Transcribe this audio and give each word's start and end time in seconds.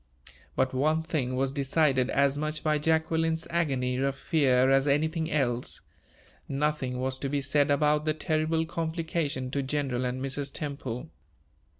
But 0.55 0.73
one 0.73 1.03
thing 1.03 1.35
was 1.35 1.51
decided 1.51 2.09
as 2.09 2.35
much 2.35 2.63
by 2.63 2.79
Jacqueline's 2.79 3.45
agony 3.51 3.97
of 3.97 4.15
fear 4.15 4.71
as 4.71 4.87
anything 4.87 5.29
else: 5.31 5.81
nothing 6.49 6.97
was 6.99 7.19
to 7.19 7.29
be 7.29 7.39
said 7.39 7.69
about 7.69 8.05
the 8.05 8.15
terrible 8.15 8.65
complication 8.65 9.51
to 9.51 9.61
General 9.61 10.05
and 10.05 10.19
Mrs. 10.19 10.51
Temple. 10.51 11.11